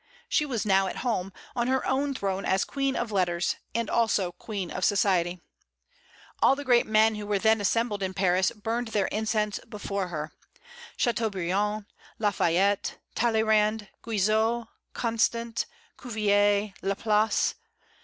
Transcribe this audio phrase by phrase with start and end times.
[0.27, 4.31] She was now at home, on her own throne as queen of letters, and also
[4.31, 5.39] queen of society.
[6.41, 10.31] All the great men who were then assembled in Paris burned their incense before her,
[10.97, 11.85] Châteaubriand,
[12.17, 15.67] Lafayette, Talleyrand, Guizot, Constant,
[16.01, 17.53] Cuvier, Laplace.